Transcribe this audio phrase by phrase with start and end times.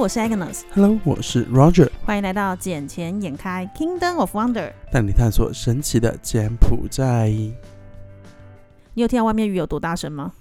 [0.00, 4.72] 我是 Agnes，Hello，我是 Roger，欢迎来到捡钱眼开 Kingdom of Wonder。
[4.90, 7.28] 带你探索神奇的柬埔寨。
[7.28, 7.52] 你
[8.94, 10.32] 有听到外面雨有多大声吗？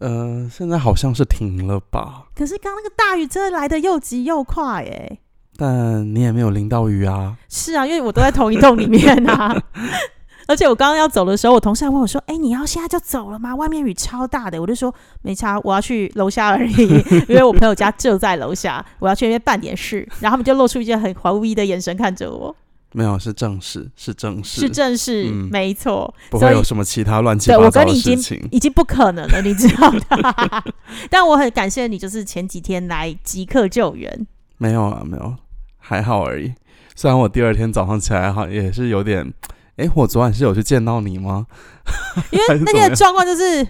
[0.00, 2.26] 呃，现在好像是停了吧？
[2.34, 5.18] 可是刚刚那个大雨真的来的又急又快哎。
[5.56, 7.38] 但你也没有淋到雨啊。
[7.48, 9.62] 是啊，因为我都在同一栋里面啊。
[10.48, 13.54] 而且我刚刚要走的时候，我同事还问我说：“哎、你要现在就走了吗？
[13.54, 14.92] 外面雨超大的。”我就说
[15.22, 16.88] ：“没差，我要去楼下而已，
[17.28, 22.56] 因为我朋友家就在楼下，我要去那边办点事。”然后他们就露出一件很怀疑的眼神看着我，
[22.92, 26.12] 没有，是正事，是正事，是正事，嗯没错。
[26.30, 28.48] 不会有什么其他乱七八糟的跟你已经事情。
[28.50, 30.64] 已经不可能了，你知道的。
[31.10, 34.26] 但我很感谢你，就是前几天来即刻救援。
[34.56, 35.36] 没有啊，没有，
[35.76, 36.54] 还好而已。
[36.96, 39.32] 虽然我第二天早上起来好也是有点，
[39.78, 41.46] 哎，我昨晚是有去见到你吗？
[42.30, 43.66] 因为那还是怎么样天的状况就是，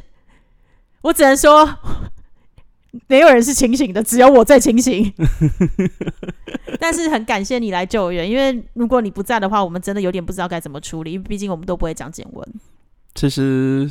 [1.02, 1.68] 我只能说，
[3.06, 5.12] 没有人是清醒的，只有我在清醒。
[6.80, 12.54] 但是很感谢你来救援，因为如果你不在的话，我们真的有点不知道该怎么处理，因为毕竟我们都不会讲简文。
[13.14, 13.90] 其实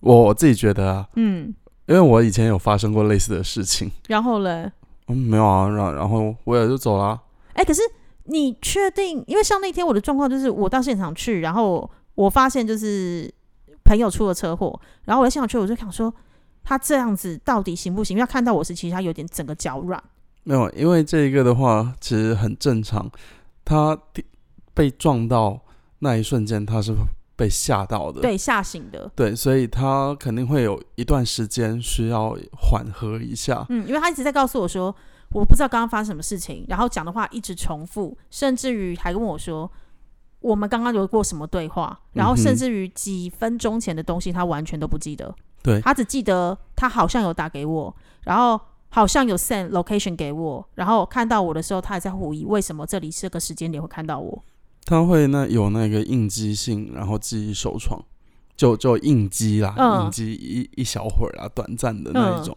[0.00, 1.54] 我自己觉得啊，嗯，
[1.86, 4.72] 因为我以前有发生过类似的事情，然后嘞，
[5.06, 7.20] 嗯，没有啊，然然后我也就走了啊。
[7.52, 7.82] 哎、可是
[8.28, 9.22] 你确定？
[9.26, 13.32] 因为像那天我的状况就是，我到现场去，然后我发现就是
[13.84, 16.12] 朋友出了车祸，然后我在现场去，我就想说，
[16.62, 18.16] 他这样子到底行不行？
[18.16, 20.02] 因为他看到我是，其实他有点整个脚软。
[20.44, 23.10] 没有，因为这一个的话，其实很正常。
[23.64, 23.98] 他
[24.72, 25.60] 被撞到
[25.98, 26.94] 那一瞬间，他是
[27.36, 28.22] 被吓到的。
[28.22, 29.10] 对，吓醒的。
[29.14, 33.66] 对，所以他肯定会有一段时间需要缓和一下。
[33.68, 34.94] 嗯，因为他一直在告诉我说，
[35.30, 39.70] 我不知道刚刚发生什么事情，然后讲的话一直重复，甚至于还跟我说，
[40.40, 45.34] 我们刚刚有过什么对话，然后甚至于几分钟前的东西，他完全都不记得。
[45.62, 48.58] 对他只记得他好像有打给我，然后
[48.90, 54.44] 好像有 send location 给我，然后看到我的时候，他还在狐疑为什么这里这个时间点会看到我。
[54.84, 58.02] 他会那有那个应激性，然后记忆受创，
[58.56, 62.56] 就就应激啦，嗯应激一一小会儿啊，短暂的那一嗯种，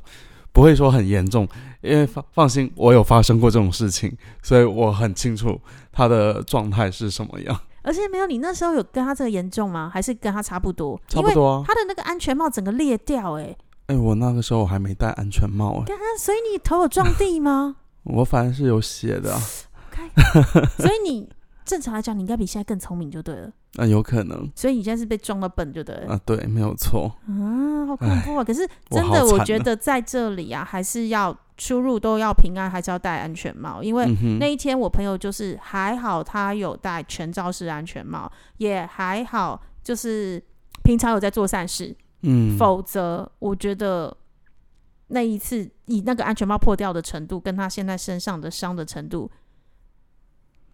[0.51, 1.47] 不会说很严重。
[1.81, 5.59] 因为放放心，我有发生过这种事情，所以我很清楚
[5.91, 7.59] 他的状态是什么样。
[7.81, 9.89] 而且没有，你那时候有跟他这个严重吗？
[9.91, 11.01] 还是跟他差不多？
[11.07, 11.67] 差不多啊因为。
[11.67, 13.57] 他的那个安全帽整个裂掉、欸，
[13.87, 17.77] 哎、我那个时候我还没戴安全帽、哎，干，所以你头有撞地吗？
[18.05, 19.39] 我反正是有血的、 啊，
[20.77, 21.27] 所以你
[21.65, 23.51] 正常来讲，你应该比现在更聪明就对了。
[23.75, 26.13] 那、有可能所以你现在是被撞到笨就对了。
[26.13, 27.09] 啊，对，没有错。
[27.27, 28.43] 啊，好恐怖啊！
[28.43, 33.81] 可是真的，我觉得在这里啊，还是要出入都要平安，还是要戴安全帽。
[33.81, 34.05] 因为
[34.39, 40.41] 那一天我朋友就是还好，他有戴全罩式安全帽，也还好，就是
[40.83, 41.95] 平常有在做善事。
[42.23, 44.15] 嗯，否则，我觉得
[45.07, 49.31] 那一次以那个安全帽破掉的程度，跟他现在身上的伤的程度，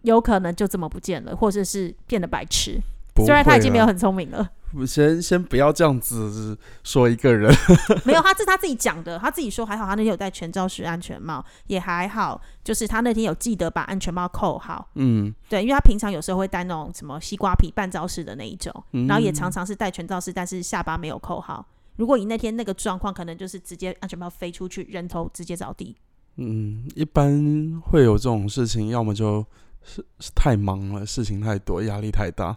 [0.02, 2.80] 有可能就这么不见了，或者是变得白痴。
[3.24, 7.52] 虽然他已经没有很聪明了，啊，先先不要这样子说一个人。
[8.06, 14.88] 没有，他这是他自己讲的，他自己说还好，他那天有戴全罩式安全帽，也还好，就是他那天有记得把安全帽扣好。
[14.94, 21.66] 嗯，对，因为他平常有时候会戴那种什么西瓜皮半罩式的那一种，嗯然后也常常是戴全罩式，但是下巴没有扣好。
[21.96, 25.96] 如果你那天那个状况，可能就是直接安全帽飞出去，人头直接着地。
[26.36, 29.44] 嗯，一般会有这种事情，要么就
[29.88, 32.56] 是是太忙了，事情太多，压力太大，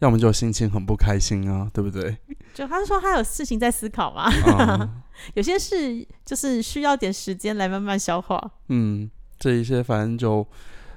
[0.00, 2.16] 要么就心情很不开心啊，对不对？
[2.52, 5.02] 就他是说他有事情在思考嘛，啊，
[5.34, 8.40] 有些事就是需要点时间来慢慢消化。
[8.68, 10.46] 嗯，这一些反正就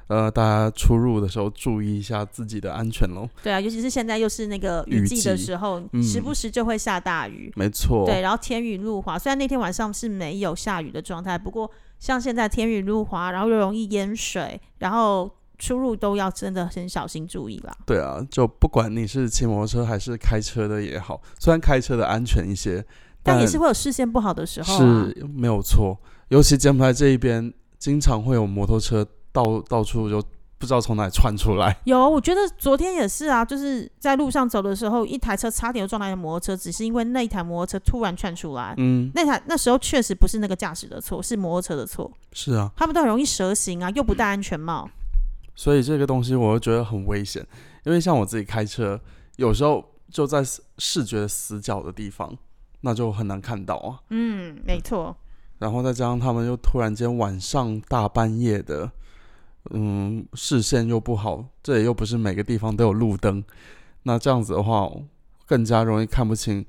[0.08, 3.28] 呃，大家出入的时候注意一下自己的安全喽。
[3.44, 7.52] 对啊，尤其是现在又是那个雨雨季的时候，嗯时不时就会下大雨。
[7.56, 17.76] 没错，对，然后天雨路滑，虽然那天晚上是没有下雨的状态，不过像现在天雨路滑，然后又容易淹水，然后出入都要真的很小心注意啦。
[17.86, 22.86] 对啊，就不管你是骑摩托车还是开车的也好，虽然开车的安全一些，
[23.24, 24.78] 但也是会有视线不好的时候、啊。
[24.78, 25.98] 是没有错。
[26.30, 30.22] 尤其柬埔寨这一边，经常会有摩托车到到处就
[30.58, 31.78] 不知道从哪里窜出来。
[31.86, 38.74] 有，我觉得昨天也是啊，就是在路上走的时候，一台车差点就撞到一台摩托车，只是因为那一台摩托车突然窜出来。
[38.78, 42.12] 嗯，那台那时候确实不是那个驾驶的错，是摩托车的错。
[42.34, 44.90] 是啊，他们都很容易蛇行啊，又不戴安全帽。
[45.58, 47.46] 所以这个东西我就觉得很危险，
[47.84, 48.98] 因为像我自己开车，
[49.36, 52.34] 有时候就在视视觉的死角的地方，
[52.82, 54.00] 那就很难看到啊。
[54.12, 55.18] 嗯，没错。
[55.58, 58.92] 然后再加上他们又突然间晚上大半夜的，
[59.72, 63.44] 嗯，视线又不好，这里又不是每个地方都有路灯，
[64.04, 64.88] 那这样子的话
[65.48, 66.64] 更加容易看不清。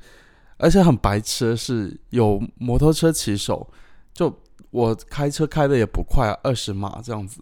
[0.57, 3.71] 而且很白痴的是，有摩托车骑手
[4.13, 4.35] 就
[4.71, 7.41] 我开车开的也不快啊，二十码这样子，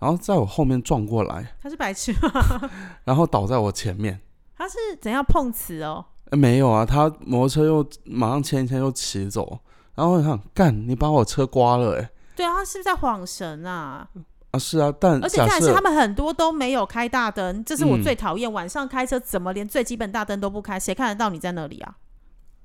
[0.00, 2.70] 然后在我后面撞过来，他是白痴吗？
[3.04, 4.20] 然后倒在我前面。
[4.56, 6.04] 他是怎样碰瓷哦？
[6.30, 9.58] 呃没有啊，他摩托车又马上牵一牵又骑走，
[9.94, 14.08] 然后我想干，你把我车刮了哎、对啊，他是不是在晃神啊？
[14.50, 18.52] 啊是啊，但而且假设再来是他们很多都没有开大灯，这是我嗯最讨厌。
[18.52, 20.78] 晚上开车怎么连最基本大灯都不开？
[20.78, 21.96] 谁看得到你在那里啊？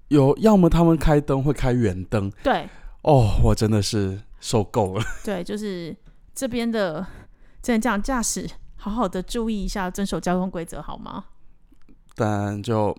[0.10, 2.68] 有，要么他们开灯会开远灯，对
[3.04, 5.04] 哦，我真的是受够了。
[5.24, 5.96] 对，就是
[6.36, 7.08] 这边的
[7.64, 11.26] 只能讲驾驶，好好的注意一下，遵守交通规则好吗？
[12.14, 12.96] 但就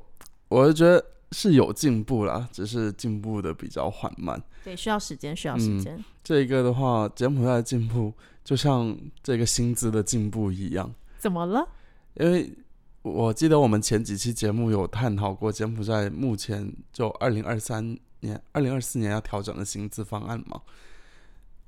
[0.48, 4.42] 我就觉得是有进步啦，只是进步的比较缓慢。
[4.64, 6.04] 对，需要时间，需要时嗯间。
[6.24, 8.12] 这个的话，柬埔寨的进步
[8.42, 11.68] 就像这个薪资的进步一样，怎么了？
[12.14, 12.50] 因为
[13.02, 20.60] 我记得我们前几期节目有探讨过柬埔寨目前就二零二三年、二零二四年要调整的薪资方案嘛。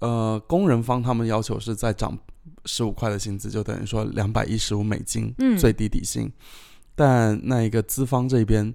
[0.01, 2.17] 呃，工人方他们要求是再涨
[2.65, 6.31] 十五块的薪资，就等于说两百一十五美金嗯最低底薪。
[6.95, 8.75] 但那一个资方这边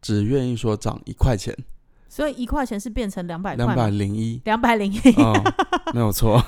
[0.00, 1.52] 只愿意说涨一块钱，
[2.08, 3.88] 所以一块钱是变成两百块两百吗？
[3.88, 4.98] 零一，两百零一。
[5.20, 5.32] 啊，
[5.92, 6.40] 没有错。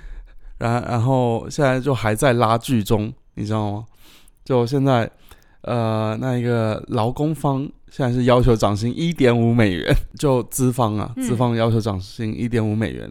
[0.58, 3.84] 然然后现在就还在拉锯中，你知道吗？
[4.44, 5.10] 就现在，
[5.62, 7.60] 呃，那一个劳工方
[7.90, 13.10] 现在是要求涨薪一点五美元，就资方啊，嗯资方要求涨薪一点五美元，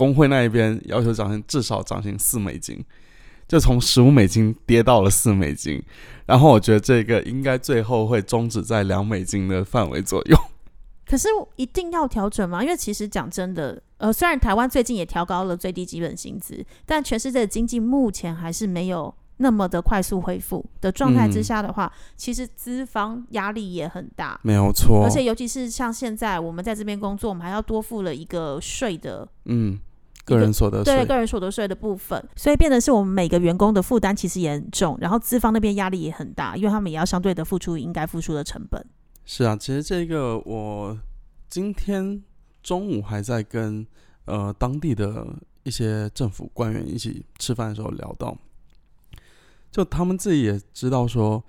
[0.00, 2.82] 工会那一边要求涨薪至少涨薪四美金，
[3.46, 5.82] 就从十五美金跌到了四美金。
[6.24, 10.36] 然后我觉得这个应该最后会终止在两美金的范围左右。
[11.04, 12.62] 可是一定要调整吗？
[12.62, 24.38] 因为其实讲真的，呃，虽然台湾最近也调高了最低基本薪资，但全世界的经济目前还是没有那么的快速恢复的状态之嗯下的话，其实资方压力也很大。
[24.44, 29.80] 没有错，而且尤其是像现在我们在这边工作，我们还要多付了一个税的嗯，
[30.34, 38.84] 个人所得税，对个人所得税的部分，所以变得是我们每个员工的负担其实也很重，然后资方那边压力也很大，因为他们也要相对的付出应该付出的成本。
[39.24, 40.98] 是啊，其实这个我
[41.48, 42.22] 今天
[42.62, 43.86] 中午还在跟
[44.24, 45.26] 呃当地的
[45.62, 48.36] 一些政府官员一起吃饭的时候聊到，
[49.70, 51.42] 就他们自己也知道说，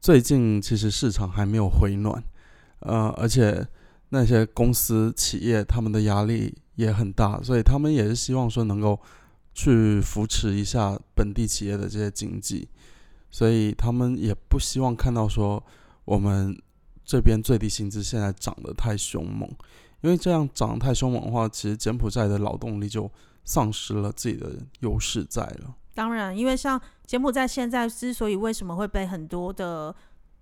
[0.00, 2.22] 最近其实市场还没有回暖，
[2.80, 3.66] 呃，而且
[4.10, 9.00] 那些公司企业他们的压力也很大，所以他们也是希望说能够
[9.54, 12.68] 去扶持一下本地企业的这些经济，
[13.30, 15.62] 所以他们也不希望看到说
[16.04, 16.56] 我们
[17.04, 19.48] 这边最低薪资现在涨得太凶猛，
[20.00, 23.10] 因为这样涨得太凶猛的话，其实柬埔寨的劳动力就
[23.44, 25.74] 丧失了自己的优势在了。
[25.94, 29.94] 当然，因为像柬埔寨现在之所以为什么会被很多的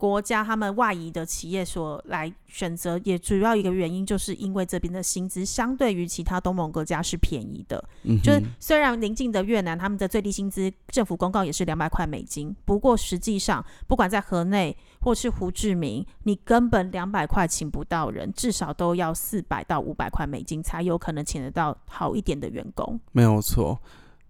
[0.03, 7.85] 国家他们外移的企业所来选择，也主要一个原因就是因为这边的薪资相对于其他东盟国家是便宜的。
[8.03, 22.99] 嗯，就是虽然邻近的越南，他们的最低薪资政府公告也是两百块美金，不过实际上不管在河内或是胡志明，你根本两百块请不到人，至少都要四百到五百块美金才有可能请得到好一点的员工。
[23.13, 23.81] 没有错。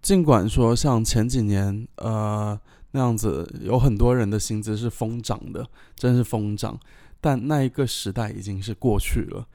[0.02, 2.60] 尽管说像前几年呃
[2.92, 5.66] 那样子，有很多人的薪资是疯涨的，
[5.96, 6.78] 真是疯涨，
[7.20, 9.46] 但那一个时代已经是过去了。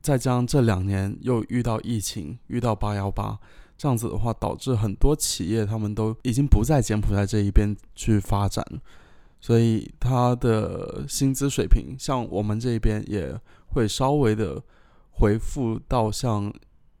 [0.00, 3.38] 再加上这两年又遇到疫情，遇到八幺八，
[3.76, 8.64] 这样子的话，导致很多企业他们都已经不在柬埔寨这一边去发展，
[9.40, 13.36] 所以他的薪资水平，像我们这一边也
[13.72, 14.62] 会稍微的
[15.10, 16.52] 回复到像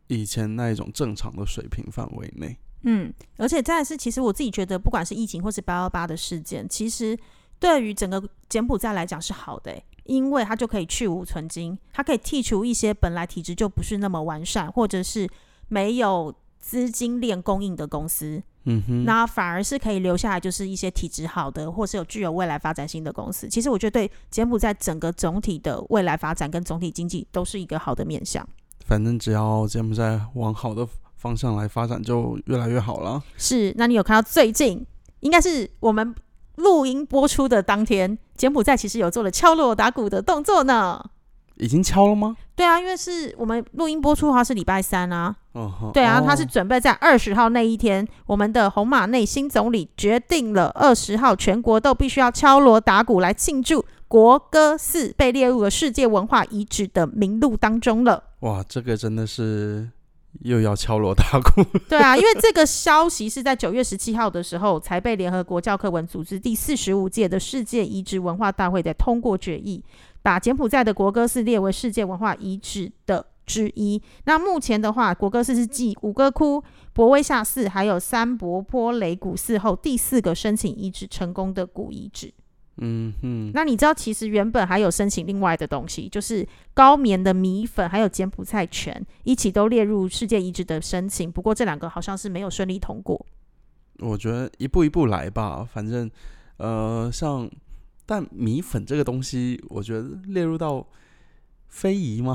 [0.08, 2.56] 以前那一种正常的水平范围内。
[2.82, 7.18] 嗯，而且再是，其实我自己觉得，不管是疫情或是八幺八的事件，其实
[7.58, 15.28] 对于整个柬埔寨来讲是好的欸、因为它就可以去无存金，它可以剔除一些本来体质就不是那么完善，或者是
[15.68, 23.48] 没有资金链供应的公司，嗯哼，那反而是可以留下来，就是一些体质好的，或是有具有未来发展性的公司。
[23.48, 28.46] 其实我觉得对柬埔寨整个总体的未来发展跟总体经济都是一个好的面向。
[28.86, 30.86] 反正只要柬埔寨往好的
[31.20, 33.22] 方向来发展，就越来越好了。
[33.36, 34.86] 是，那你有看到最近
[35.20, 36.14] 应该是我们
[36.56, 41.04] 录音播出的当天，柬埔寨其实有做了敲锣打鼓的动作呢。
[41.56, 42.34] 已经敲了吗？
[42.56, 58.24] 对啊，因为是我们录音播出的话是礼拜三啊，哦吼，对啊，哦他是准备在二十号那一天，我们的红马内新总理决定了二十号全国都必须要敲锣打鼓来庆祝国歌寺被列入了世界文化遗址的名录当中了。
[58.40, 59.86] 哇，这个真的是
[60.42, 61.62] 又要敲锣打鼓。
[61.88, 69.84] 对啊，因为这个消息是在九月十七号的时候才被联合国教科文组织第四十五届的世界遗址文化大会的通过决议，
[70.22, 74.00] 把柬埔寨的国歌寺列为世界文化遗址的之一。
[74.24, 82.32] 那目前的话，国歌寺是继吴哥窟、博威下寺还有三伯坡雷古寺后第四个申请移植成功的古遗址。
[82.80, 91.30] 嗯嗯，那你知道，其实原本还有申请另外的东西，就是高棉的米粉，还有柬埔寨拳，一起都列入世界遗址的申请。
[91.30, 93.24] 不过这两个好像是没有顺利通过。
[93.98, 96.10] 我觉得一步一步来吧，反正
[96.56, 97.50] 呃，像
[98.06, 100.86] 但米粉这个东西，我觉得列入到
[101.68, 102.34] 非遗吗？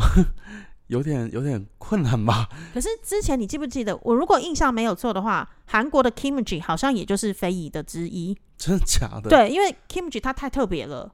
[0.88, 2.48] 有点有点困难吧。
[2.74, 8.38] 可是之前你记不记得，我如果印象没有错的话，韩国的 kimchi 好像也就是非遗的之一。
[8.58, 11.12] 真的假的？，对，因为 kimchi 它太特别了。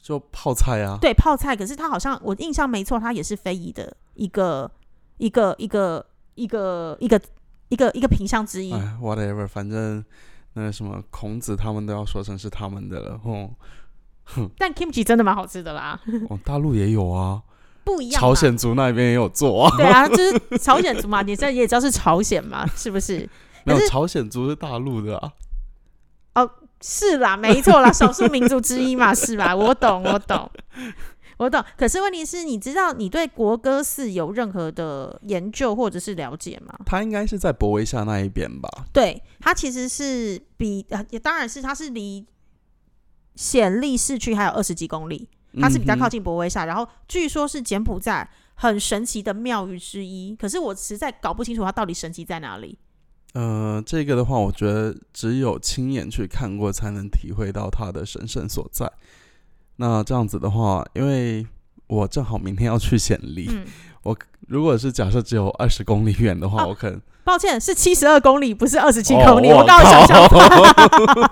[0.00, 0.96] 就泡菜啊。
[1.00, 4.70] 对，泡菜，可是它好像我印象没错，它也是非遗的一个
[5.18, 7.20] 一个一个一个一个
[7.68, 8.72] 一个一个品相之一。
[8.72, 10.02] 哎，whatever，反正
[10.54, 13.20] 那个什么孔子他们都要说成是他们的了。
[14.24, 17.42] 哼，但 kimchi 真的蛮好吃的啦，哦，大陆也有啊，
[17.88, 18.20] 不一样。
[18.20, 19.76] 朝鲜族那边也有做啊。
[19.78, 23.26] 对啊，就是朝鲜族嘛，你这也知道是朝鲜嘛， 是不是？
[23.64, 25.32] 没有可是朝鲜族是大陆的啊。
[26.34, 29.56] 哦是啦，没错啦，少数民族之一嘛， 是吧？
[29.56, 30.48] 我懂，我懂，
[31.38, 31.64] 我懂。
[31.76, 36.78] 可是问题是，你知道你对国歌寺有任何的研究或者是了解吗？
[36.86, 38.68] 他应该是在博威下那一边吧？
[38.92, 42.24] 对，它其实是比呃，也当然是它是离
[43.34, 45.28] 显利市区还有二十几公里，
[45.60, 46.18] 它是比较靠近。
[46.18, 50.34] 近博威下，然后据说是柬埔寨很神奇的庙宇之一。
[50.34, 52.76] 可是我实在搞不清楚它到底神奇在哪里。
[53.34, 58.90] 呃，这个的话，我觉得只有亲眼去看过，才能体会到它的神圣所在。
[59.76, 61.46] 那这样子的话，因为
[61.86, 63.64] 我正好明天要去显利，嗯，
[64.46, 69.50] 如果是假设只有二十公里远的话，哦我可能抱歉，是七十二公里，不是二十七哦公里。
[69.50, 70.38] 我我刚刚想想靠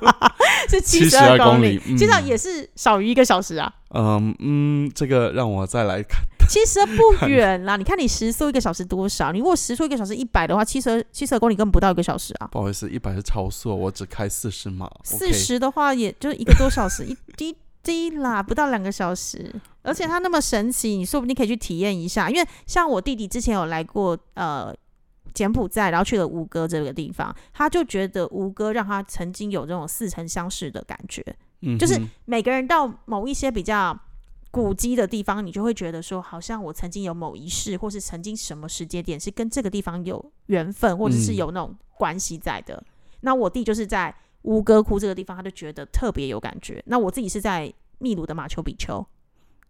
[0.69, 3.73] 是七十72二公公里嗯其实也是少于一个小时啊。
[3.95, 6.21] 嗯嗯，这个让我再来看。
[6.49, 9.33] 其实不远啦， 你看你时速一个小时多少？
[9.33, 12.49] 你如果时速一个小时一百的话，七十二七十二公里根本不到一个小时啊。
[12.53, 14.91] 不好意思，一百是超速，我只开四十码。
[15.03, 17.57] 四十的话，也就一个多小时，一滴
[17.87, 19.55] 滴啦，不到两个小时。
[19.83, 22.29] 而且它那么神奇，你说不定可以去体验一下。
[22.29, 24.75] 因为像我弟弟之前有来过呃
[25.33, 31.25] 柬埔寨，然后去了吴哥这个地方，他就觉得吴哥让他曾经有这种似曾相识的感觉。
[31.61, 33.97] 嗯，就是每个人到某一些比较
[34.51, 42.83] 古迹的地方，你就会觉得说，好像我曾经有某一世，或是曾经什么时间点是跟这个地方有缘分，或者是嗯有那种关系在的。
[43.21, 44.15] 那我弟就是在
[44.47, 46.83] 乌哥窟这个地方，他就觉得特别有感觉。
[46.87, 49.05] 那我自己是在秘鲁的马丘比丘，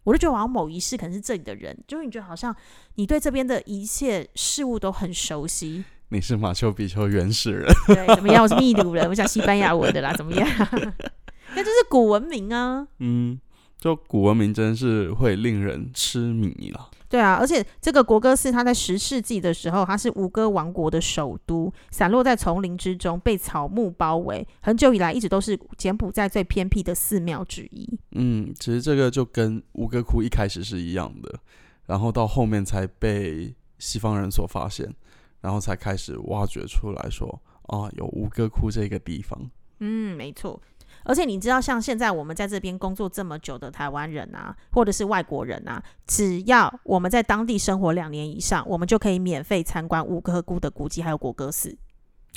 [0.03, 2.55] 我就觉得好像某一世可能是这里的人，就是你觉得好像
[2.95, 5.83] 你对这边的一切事物都很熟悉。
[6.09, 8.41] 你是马丘比丘原始人，对，怎么样？
[8.43, 10.47] 我是秘鲁人，我讲西班牙文的啦，怎么样？
[11.55, 12.87] 那就是古文明啊。
[12.99, 13.39] 嗯，
[13.79, 16.89] 就古文明真是会令人痴迷了。
[17.09, 24.45] 对啊，而且这个国歌寺，它在十世纪的时候，它是吴哥王国的首都，散落在丛林之中，被草木包围。
[24.61, 27.87] 很久以来，一直都是柬埔寨最偏僻的寺庙之一。
[28.11, 31.39] 嗯，其实这个就跟吴哥窟一开始是一样的，
[31.85, 34.93] 然后到后面才被西方人所发现，
[35.39, 39.49] 然后才开始挖掘出来说啊，有吴哥窟这个地方。
[39.79, 40.59] 嗯，没错。
[41.07, 51.77] 而且你知道，像现在我们在这边工作这么久的台湾人啊，或者是外国人啊，只要我们在当地生活两年以上，我们就可以免费参观乌哥姑的古迹，还有国歌寺。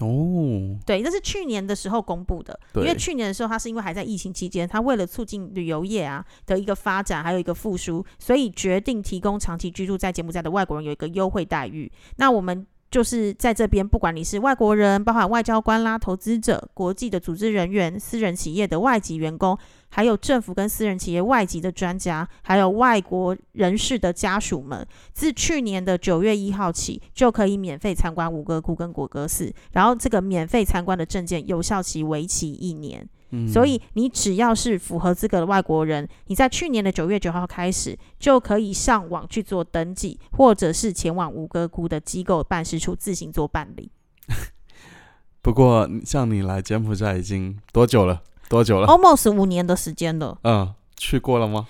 [0.01, 2.59] 哦，对，这是去年的时候公布的。
[2.77, 11.91] 因为，去年的时候，它是因为还在疫情期间，它为了促进旅游业啊的一个发展，还有一个复苏，所以决定提供长期居住在柬埔寨的外国人有一个优惠待遇。
[12.17, 19.57] 那我们就是在这边，不管你是外国人，包含外交官啦、投资者、国际的组织人员、私人企业的外籍员工，
[19.91, 29.55] 还有政府跟私人企业外籍的专家，还有外国人士的家属们，自去年的九月一号起，就可以免费参观吴哥窟跟国歌寺。
[29.71, 33.09] 然后这个免费参观的证件有效期为期一年。
[33.33, 43.91] 嗯所以你只要是符合资格的外国人，你在去年的九月九号开始就可以上网去做登记，或者是前往吴哥窟的机构办事处自行做办理。
[45.43, 48.23] 不过像你来柬埔寨已经多久了？
[48.49, 48.87] 多久了？
[48.93, 50.39] Almost 五年的时间了。
[50.45, 51.67] 嗯，去过了吗？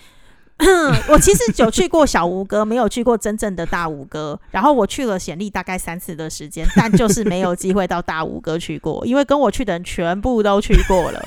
[1.08, 4.38] 我其实有去过小吴哥，没有去过真正的大吴哥。
[4.50, 11.22] 然后我去了显利大概三次的时间，但就是没有机会到大吴哥去过，因为跟我去的人全部都去过了。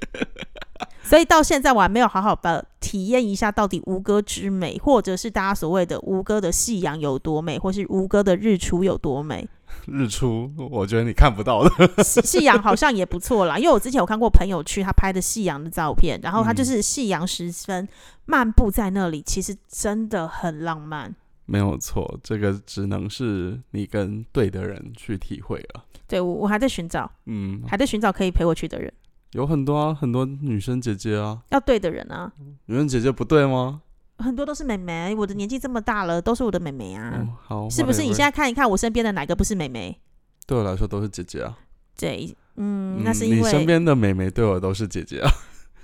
[1.02, 9.48] 所以到现在我还没有好好的体验一下到底吴哥之美，或者是大家所谓的吴哥的夕阳有多美，或是吴哥的日出有多美。
[9.86, 11.70] 日出，我觉得你看不到的。
[12.02, 17.86] 夕夕阳好像也不错啦，因为我之前有看过朋友去他拍的夕阳的照片，然后他就是夕阳时分
[18.24, 21.14] 漫步在那里，其实真的很浪漫。
[21.44, 25.84] 没有错，这个只能是你跟对的人去体会了。
[26.08, 28.92] 对我我还在寻找，嗯，还在寻找可以陪我去的人，
[29.36, 32.32] 有很多啊，很多女生姐姐啊，要对的人啊。
[32.64, 33.82] 女生姐姐不对吗？
[34.18, 38.00] 很多都是妹妹，我的年纪这么大了，都是我的妹妹啊，嗯，好，是不是？
[38.00, 40.00] 你现在看一看我身边的哪个不是妹妹？
[40.46, 41.54] 对我来说都是姐姐啊。
[41.98, 45.30] 对，嗯，那嗯是因为你身边的妹妹对我都是姐姐啊。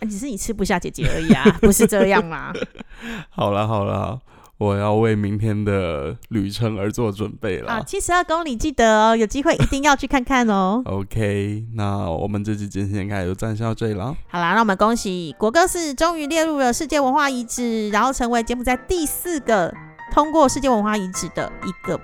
[0.00, 2.54] 啊只是你吃不下姐姐而已啊，不是这样啦。
[3.28, 4.18] 好了好了，
[4.59, 7.73] 我要为明天的旅程而做准备了。
[7.73, 10.80] 啊，七十二公里记得哦，有机会一定要去看看哦。
[10.87, 14.14] OK，那我们这期今天开始就暂时到这里了。
[14.28, 19.73] 好啦，那我们恭喜国歌寺终于列入了世界文化遗址，然后成为柬埔寨第四个
[20.12, 22.00] 通过世界文化遗址的一个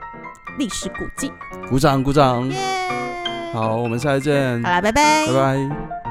[0.58, 1.30] 历史古迹。
[1.68, 2.48] 鼓掌鼓掌。
[2.50, 2.58] 耶！
[3.52, 5.26] 好，我们下次见，好啦，拜拜。
[5.28, 6.07] 拜拜。